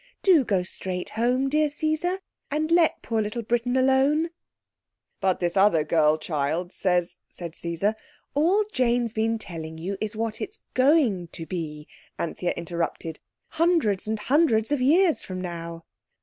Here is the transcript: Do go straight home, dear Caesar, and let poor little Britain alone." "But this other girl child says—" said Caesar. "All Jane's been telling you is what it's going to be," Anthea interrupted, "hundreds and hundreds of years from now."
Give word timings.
Do 0.23 0.43
go 0.43 0.63
straight 0.63 1.09
home, 1.09 1.47
dear 1.47 1.69
Caesar, 1.69 2.21
and 2.49 2.71
let 2.71 3.03
poor 3.03 3.21
little 3.21 3.43
Britain 3.43 3.77
alone." 3.77 4.31
"But 5.19 5.39
this 5.39 5.55
other 5.55 5.83
girl 5.83 6.17
child 6.17 6.73
says—" 6.73 7.17
said 7.29 7.53
Caesar. 7.53 7.93
"All 8.33 8.63
Jane's 8.73 9.13
been 9.13 9.37
telling 9.37 9.77
you 9.77 9.97
is 10.01 10.15
what 10.15 10.41
it's 10.41 10.63
going 10.73 11.27
to 11.33 11.45
be," 11.45 11.87
Anthea 12.17 12.53
interrupted, 12.57 13.19
"hundreds 13.49 14.07
and 14.07 14.17
hundreds 14.17 14.71
of 14.71 14.81
years 14.81 15.21
from 15.21 15.39
now." 15.39 15.85